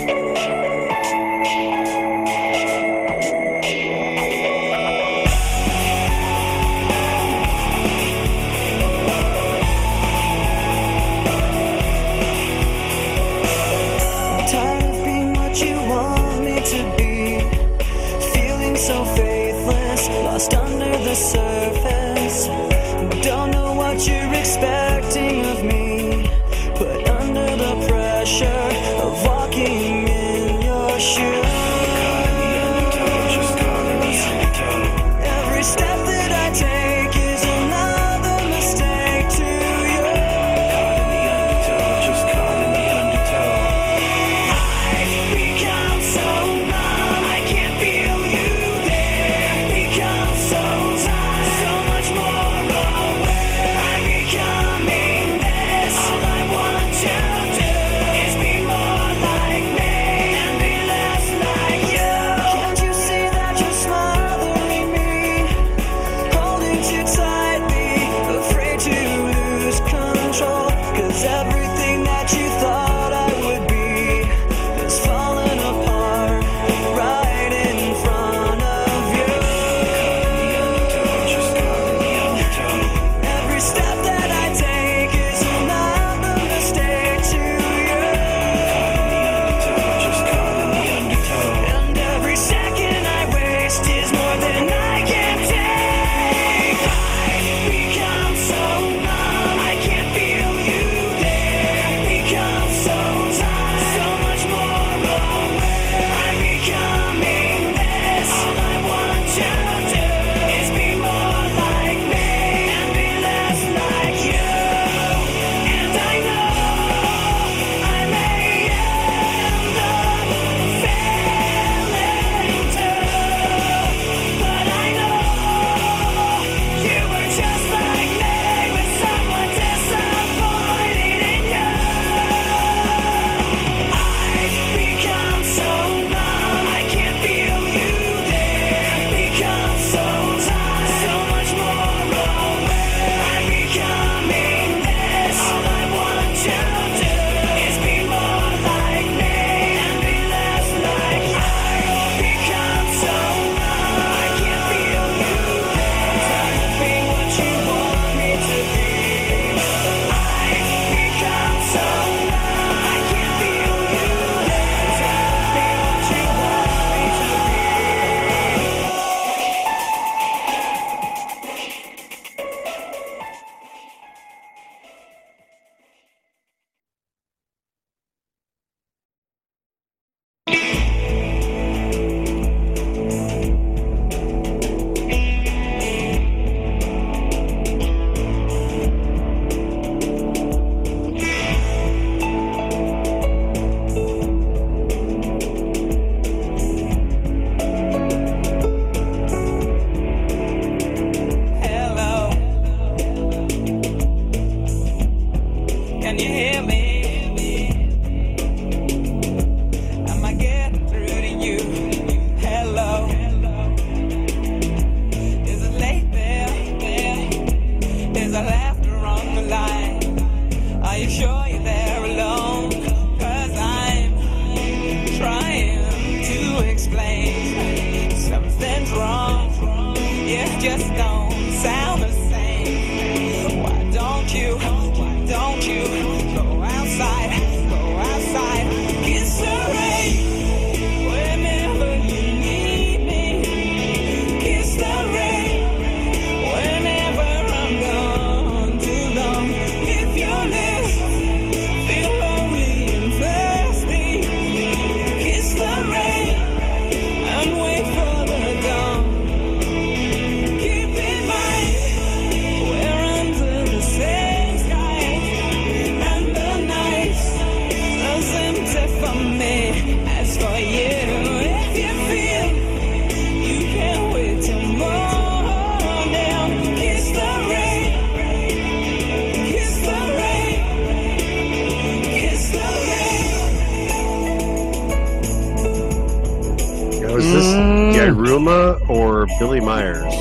[288.30, 290.14] Gairuma or Billie Myers?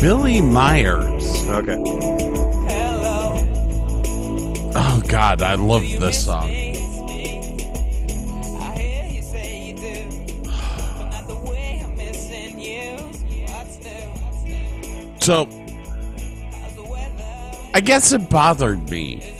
[0.00, 1.48] Billie Myers.
[1.48, 1.76] Okay.
[4.76, 6.44] Oh God, I love this song.
[6.44, 6.48] I
[8.78, 10.04] hear you say you do,
[10.96, 12.98] but not the way I'm missing you.
[13.48, 13.80] What's
[14.44, 15.18] new?
[15.20, 17.58] So How's the weather?
[17.74, 19.32] I guess it bothered me.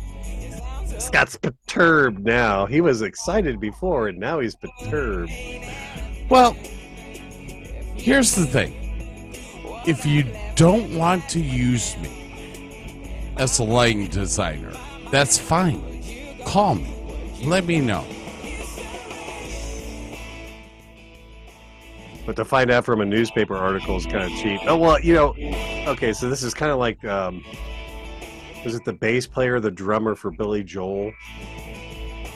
[0.97, 2.67] Scott's perturbed now.
[2.67, 5.31] He was excited before, and now he's perturbed.
[6.29, 6.53] Well,
[7.95, 8.75] here's the thing.
[9.87, 10.25] If you
[10.55, 14.73] don't want to use me as a lighting designer,
[15.11, 15.81] that's fine.
[16.45, 16.95] Call me.
[17.43, 18.05] Let me know.
[22.27, 24.61] But to find out from a newspaper article is kind of cheap.
[24.65, 25.33] Oh well, you know.
[25.87, 27.43] Okay, so this is kind of like, um,
[28.63, 31.11] was it the bass player, the drummer for Billy Joel?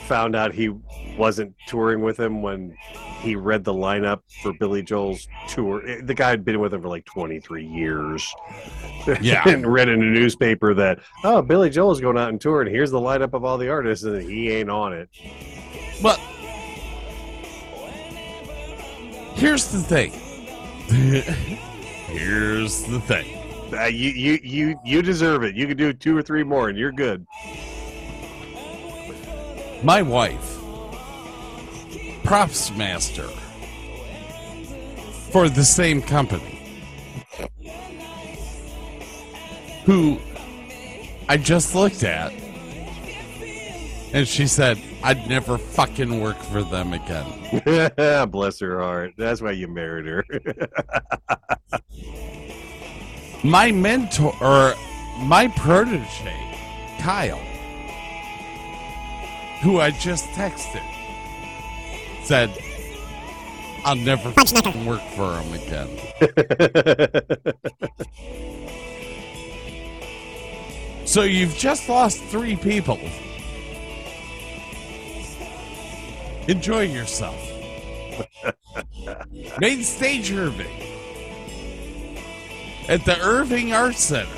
[0.06, 0.68] Found out he
[1.16, 2.76] wasn't touring with him when
[3.20, 5.82] he read the lineup for Billy Joel's tour.
[5.86, 8.34] Eh, The guy had been with him for like 23 years.
[9.22, 9.42] Yeah.
[9.48, 12.90] and read in a newspaper that oh, Billy Joel's going out and tour, and here's
[12.90, 15.08] the lineup of all the artists, and he ain't on it.
[16.02, 16.18] But
[19.34, 20.12] here's the thing.
[22.08, 23.40] here's the thing.
[23.72, 25.56] Uh, you, you, you, you deserve it.
[25.56, 27.26] You can do two or three more, and you're good.
[29.84, 30.58] My wife,
[32.24, 33.28] props master
[35.30, 36.58] for the same company,
[39.84, 40.18] who
[41.28, 42.32] I just looked at,
[44.14, 48.30] and she said, I'd never fucking work for them again.
[48.30, 49.12] Bless her heart.
[49.18, 50.24] That's why you married her.
[53.44, 54.74] My mentor, or
[55.18, 57.38] my protege, Kyle,
[59.64, 60.84] who I just texted,
[62.22, 62.56] said,
[63.84, 64.28] I'll never
[64.86, 65.90] work for him again.
[71.14, 72.98] So you've just lost three people.
[76.48, 77.40] Enjoy yourself.
[79.60, 80.66] Main stage Irving.
[82.88, 84.28] At the Irving Arts Center.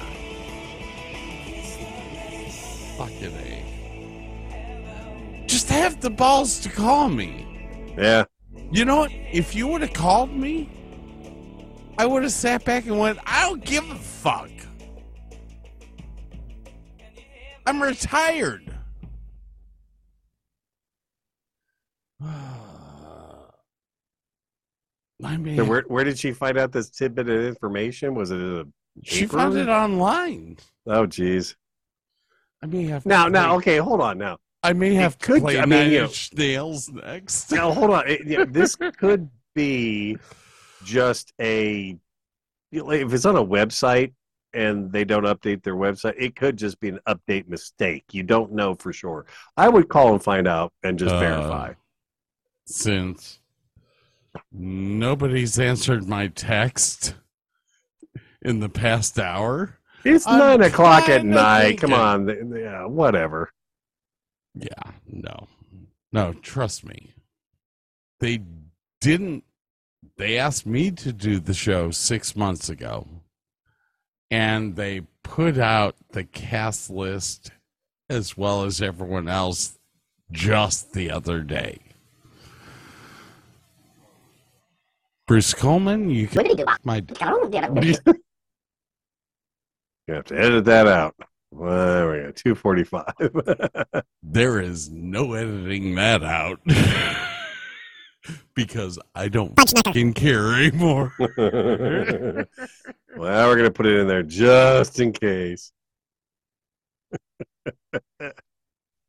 [2.98, 3.45] Fucking.
[5.46, 7.94] Just have the balls to call me.
[7.96, 8.24] yeah.
[8.72, 9.12] You know what?
[9.12, 10.68] If you would have called me,
[11.98, 14.50] I would have sat back and went, I don't give a fuck.
[17.64, 18.74] I'm retired.
[25.24, 28.14] I mean, So where, where did she find out this tidbit of information?
[28.14, 28.66] Was it a
[29.02, 30.58] she found it online.
[30.86, 31.56] Oh, geez.
[32.62, 34.38] I to Now, now, okay, hold on now.
[34.66, 37.52] I may have could- play I mean, Nine you know- Inch Nails next.
[37.52, 38.04] Now, hold on.
[38.06, 40.16] It- this could be
[40.84, 41.96] just a.
[42.70, 44.12] you know, If it's on a website
[44.52, 48.04] and they don't update their website, it could just be an update mistake.
[48.12, 49.26] You don't know for sure.
[49.56, 51.72] I would call and find out and just Uh, verify.
[52.66, 53.40] Since
[54.52, 57.14] nobody's answered my text
[58.42, 59.78] in the past hour.
[60.04, 61.80] It's I'm nine o'clock at night.
[61.80, 62.28] Come on.
[62.54, 63.52] Yeah, whatever.
[64.56, 65.48] Yeah, no.
[66.12, 67.12] No, trust me.
[68.20, 68.40] They
[69.00, 69.44] didn't
[70.16, 73.06] they asked me to do the show 6 months ago.
[74.30, 77.50] And they put out the cast list
[78.08, 79.78] as well as everyone else
[80.32, 81.78] just the other day.
[85.26, 86.46] Bruce Coleman, you can
[86.84, 87.02] my
[90.08, 91.16] You have to edit that out.
[91.56, 94.04] Well, we got 245.
[94.22, 96.60] there is no editing that out
[98.54, 101.14] because I don't fucking care anymore.
[101.18, 102.46] well, we're
[103.16, 105.72] going to put it in there just in case.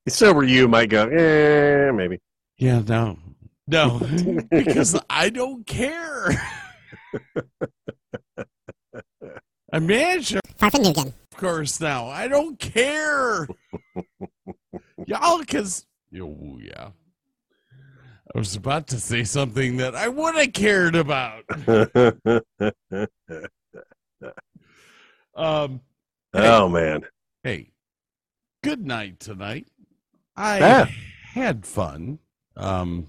[0.07, 2.21] so were you might go, yeah, maybe.
[2.57, 3.19] Yeah, no,
[3.67, 3.99] no,
[4.49, 6.29] because I don't care.
[9.73, 10.83] Imagine, Far from
[11.41, 11.49] Nugent.
[11.49, 13.47] of course, now I don't care.
[15.05, 15.85] Y'all, because
[16.15, 16.91] oh yeah,
[18.33, 21.43] I was about to say something that I would have cared about.
[25.35, 25.81] Um,
[26.33, 27.01] oh, man.
[27.43, 27.71] hey,
[28.63, 29.67] good night tonight.
[30.37, 30.87] I Yeah.
[31.33, 32.19] had fun.
[32.57, 33.07] Um,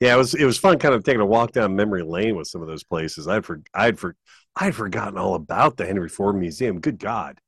[0.00, 2.48] Yeah, it was it was fun kind of taking a walk down memory lane with
[2.48, 3.28] some of those places.
[3.28, 4.16] I'd for I'd for
[4.56, 6.80] I'd forgotten all about the Henry Ford Museum.
[6.80, 7.40] Good God.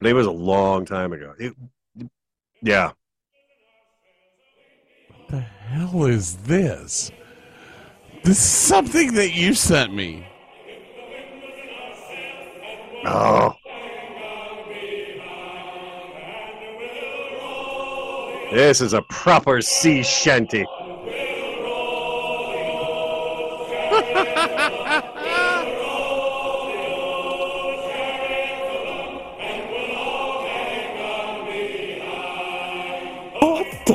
[0.00, 1.34] But it was a long time ago.
[1.38, 1.54] It,
[2.62, 2.92] yeah.
[5.08, 7.10] what the hell is this?
[8.22, 10.26] This is something that you sent me.
[13.04, 13.54] Oh.
[18.52, 20.64] This is a proper sea shanty.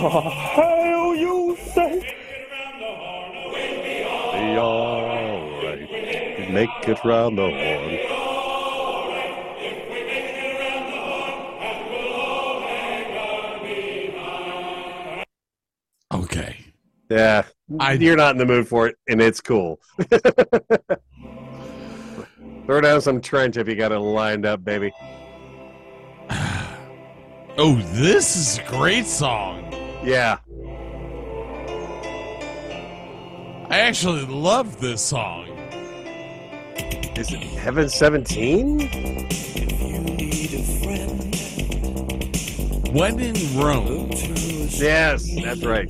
[0.09, 1.99] Hell you say?
[3.51, 6.49] Be all right.
[6.51, 7.99] Make it round the horn.
[16.13, 16.57] Okay.
[17.09, 17.43] Yeah,
[17.79, 19.79] I- you're not in the mood for it, and it's cool.
[22.65, 24.91] Throw down some trench if you got it lined up, baby.
[27.57, 29.65] Oh, this is a great song.
[30.03, 30.39] Yeah,
[33.69, 35.45] I actually love this song.
[37.15, 38.79] is it Heaven 17?
[42.93, 44.09] When in Rome.
[44.11, 45.87] Yes, that's right.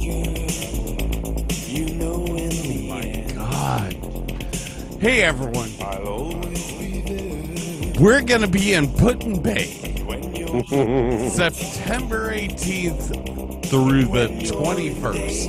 [2.89, 3.93] My God.
[4.99, 5.71] Hey, everyone.
[7.97, 9.65] We're going to be in Put-in-Bay
[11.29, 13.30] September 18th
[13.71, 15.47] through the 21st.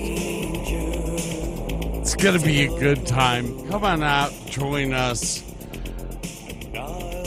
[2.00, 3.68] It's going to be a good time.
[3.68, 5.42] Come on out, join us.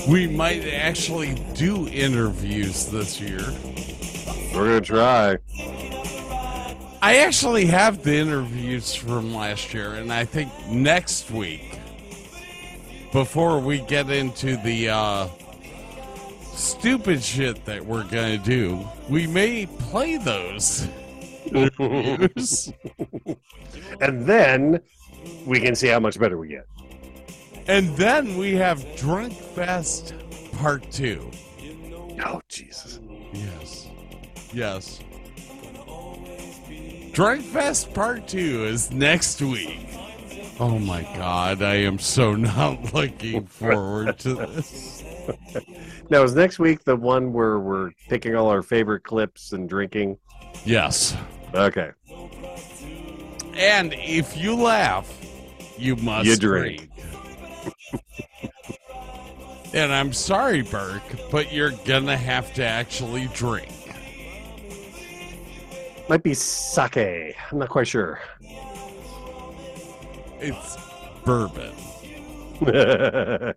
[0.08, 3.44] We might actually do interviews this year.
[4.54, 5.38] We're gonna try.
[7.02, 11.78] I actually have the interviews from last year, and I think next week,
[13.12, 15.28] before we get into the uh,
[16.56, 20.88] stupid shit that we're gonna do, we may play those.
[24.02, 24.82] And then
[25.46, 26.66] we can see how much better we get.
[27.68, 30.14] and then we have Drunk Fest
[30.54, 31.30] Part Two.
[32.24, 33.00] Oh, Jesus.
[33.34, 33.88] Yes.
[34.54, 35.00] Yes.
[37.14, 39.88] Drunk Fest Part 2 is next week.
[40.60, 44.95] Oh my god, I am so not looking forward to this.
[46.10, 50.18] Now, is next week the one where we're picking all our favorite clips and drinking?
[50.64, 51.16] Yes.
[51.54, 51.92] Okay.
[53.56, 55.12] And if you laugh,
[55.78, 56.92] you must You drink.
[57.92, 58.04] drink.
[59.74, 61.02] and I'm sorry, Burke,
[61.32, 63.72] but you're gonna have to actually drink.
[66.08, 67.36] Might be sake.
[67.52, 68.20] I'm not quite sure.
[70.40, 70.78] It's
[71.24, 71.74] bourbon.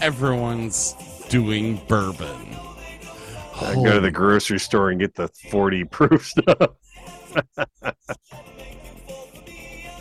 [0.00, 0.94] Everyone's
[1.28, 2.56] doing bourbon.
[3.60, 6.70] I go to the grocery store and get the 40 proof stuff.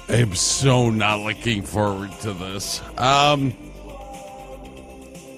[0.09, 2.81] I'm so not looking forward to this.
[2.97, 3.51] Um,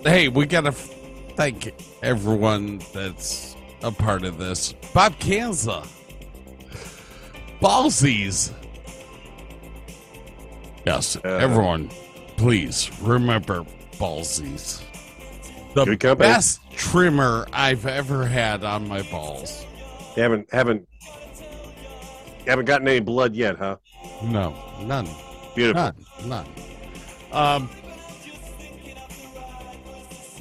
[0.04, 0.90] hey, we gotta f-
[1.36, 1.72] thank
[2.02, 4.74] everyone that's a part of this.
[4.94, 5.86] Bob Kanza,
[7.62, 8.52] Ballsies.
[10.88, 11.28] Yes, Uh.
[11.30, 11.92] everyone,
[12.44, 13.64] please remember
[13.94, 14.84] Ballsies.
[15.76, 19.66] The best trimmer I've ever had on my balls.
[20.18, 23.78] You haven't haven't you haven't gotten any blood yet, huh?
[24.22, 25.08] No, none.
[25.56, 25.84] Beautiful.
[25.84, 25.96] None,
[26.28, 26.48] none.
[27.32, 27.70] Um,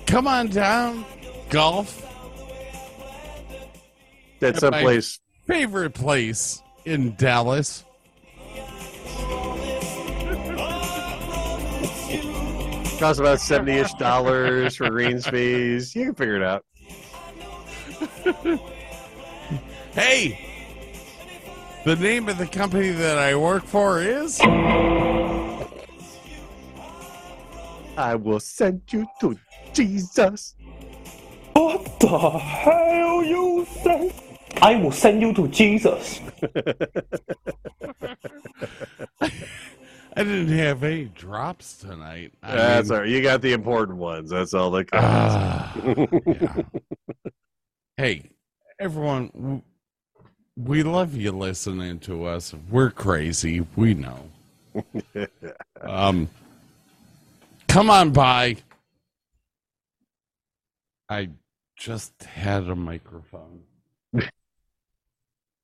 [0.05, 1.05] come on down.
[1.51, 2.05] Golf,
[4.41, 5.21] That's I- someplace.
[5.47, 7.85] favorite place in Dallas.
[13.03, 15.97] Costs about seventy ish dollars for greens fees.
[15.97, 16.65] You can figure it out.
[19.93, 20.39] Hey,
[21.85, 24.41] the name of the company that I work for is.
[27.97, 29.37] I will send you to
[29.75, 30.55] Jesus.
[31.55, 34.13] What the hell you say?
[34.63, 36.21] I will send you to Jesus.
[40.15, 42.33] I didn't have any drops tonight.
[42.43, 43.11] I That's mean, all right.
[43.11, 44.31] You got the important ones.
[44.31, 45.35] That's all that counts.
[45.35, 46.63] ah, yeah.
[47.97, 48.31] Hey,
[48.79, 49.63] everyone, w-
[50.57, 52.55] we love you listening to us.
[52.71, 53.67] We're crazy.
[53.77, 54.29] We know.
[55.85, 56.29] Um,
[57.67, 58.57] come on by.
[61.09, 61.31] I
[61.77, 63.63] just had a microphone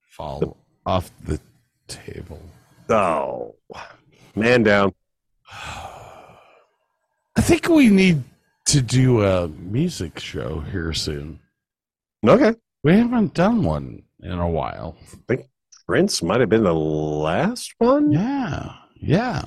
[0.03, 1.39] fall off the
[1.87, 2.43] table.
[2.91, 3.55] oh,
[4.39, 4.93] man down.
[7.37, 8.23] I think we need
[8.67, 11.41] to do a music show here soon.
[12.27, 12.55] Okay.
[12.85, 14.97] We haven't done one in a while.
[15.13, 15.47] I think
[15.87, 18.13] Prince might have been the last one.
[18.13, 19.43] Yeah, yeah.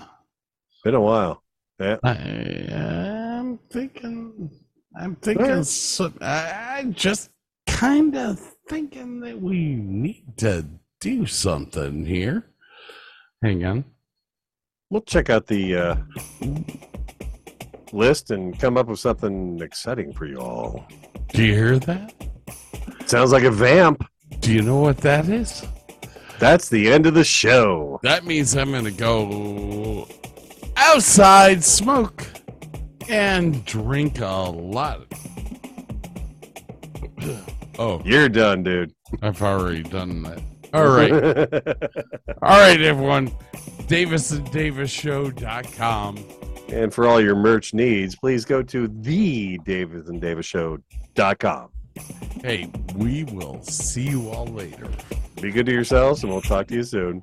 [0.84, 1.44] Been a while.
[1.80, 1.98] Yeah.
[2.04, 4.50] I am thinking.
[4.98, 5.46] I'm thinking.
[5.46, 5.66] Alright.
[5.66, 7.30] So, I I'm just
[7.68, 10.66] kind of thinking that we need to
[11.00, 12.48] do something here.
[13.44, 13.86] Hang on.
[14.92, 15.96] We'll check out the uh,
[17.94, 20.86] list and come up with something exciting for you all.
[21.30, 22.14] Do you hear that?
[23.06, 24.06] Sounds like a vamp.
[24.42, 25.66] Do you know what that is?
[26.39, 28.02] That's the end of the show.
[28.04, 30.10] That means I'm going to go
[30.76, 32.28] outside, smoke,
[33.08, 35.06] and drink a lot.
[37.80, 38.94] Oh, You're done, dude.
[39.24, 40.42] I've already done that.
[40.74, 41.12] All right.
[42.42, 43.32] all right, everyone.
[43.88, 46.26] Davis and DavisShow.com.
[46.70, 51.70] And for all your merch needs, please go to the Davis and Davis Show.com.
[52.42, 54.88] Hey, we will see you all later.
[55.42, 57.22] Be good to yourselves, and we'll talk to you soon.